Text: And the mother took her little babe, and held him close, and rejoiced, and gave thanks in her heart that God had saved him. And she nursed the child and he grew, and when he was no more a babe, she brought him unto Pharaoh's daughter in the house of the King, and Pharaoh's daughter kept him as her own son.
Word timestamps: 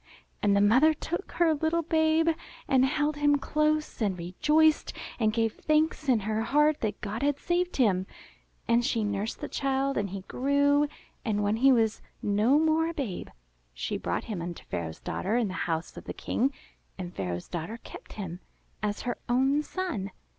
And 0.41 0.55
the 0.57 0.61
mother 0.61 0.95
took 0.95 1.33
her 1.33 1.53
little 1.53 1.83
babe, 1.83 2.29
and 2.67 2.85
held 2.85 3.17
him 3.17 3.37
close, 3.37 4.01
and 4.01 4.17
rejoiced, 4.17 4.93
and 5.19 5.31
gave 5.31 5.53
thanks 5.53 6.09
in 6.09 6.21
her 6.21 6.41
heart 6.41 6.81
that 6.81 6.99
God 7.01 7.21
had 7.21 7.37
saved 7.37 7.75
him. 7.77 8.07
And 8.67 8.83
she 8.83 9.03
nursed 9.03 9.41
the 9.41 9.47
child 9.47 9.97
and 9.99 10.09
he 10.09 10.21
grew, 10.21 10.87
and 11.23 11.43
when 11.43 11.57
he 11.57 11.71
was 11.71 12.01
no 12.23 12.57
more 12.57 12.87
a 12.89 12.95
babe, 12.95 13.29
she 13.75 13.95
brought 13.95 14.23
him 14.23 14.41
unto 14.41 14.63
Pharaoh's 14.65 14.99
daughter 14.99 15.35
in 15.37 15.49
the 15.49 15.53
house 15.69 15.95
of 15.95 16.05
the 16.05 16.13
King, 16.13 16.51
and 16.97 17.13
Pharaoh's 17.13 17.47
daughter 17.47 17.77
kept 17.77 18.13
him 18.13 18.39
as 18.81 19.01
her 19.03 19.19
own 19.29 19.61
son. 19.61 20.09